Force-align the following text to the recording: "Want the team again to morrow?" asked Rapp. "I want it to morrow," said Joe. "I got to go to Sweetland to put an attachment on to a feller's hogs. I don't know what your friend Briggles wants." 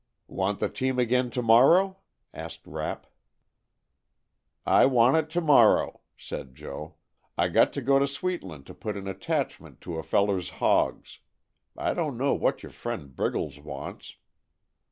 "Want 0.27 0.57
the 0.57 0.67
team 0.67 0.97
again 0.97 1.29
to 1.29 1.43
morrow?" 1.43 1.97
asked 2.33 2.65
Rapp. 2.65 3.05
"I 4.65 4.87
want 4.87 5.15
it 5.17 5.29
to 5.29 5.41
morrow," 5.41 6.01
said 6.17 6.55
Joe. 6.55 6.95
"I 7.37 7.49
got 7.49 7.71
to 7.73 7.83
go 7.83 7.99
to 7.99 8.05
Sweetland 8.07 8.65
to 8.65 8.73
put 8.73 8.97
an 8.97 9.07
attachment 9.07 9.75
on 9.75 9.79
to 9.81 9.99
a 9.99 10.01
feller's 10.01 10.49
hogs. 10.57 11.19
I 11.77 11.93
don't 11.93 12.17
know 12.17 12.33
what 12.33 12.63
your 12.63 12.71
friend 12.71 13.15
Briggles 13.15 13.59
wants." 13.61 14.15